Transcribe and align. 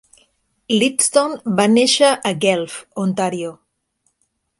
Leadston 0.77 1.35
va 1.59 1.67
néixer 1.73 2.09
a 2.31 2.31
Guelph, 2.45 2.79
Ontario. 3.05 3.53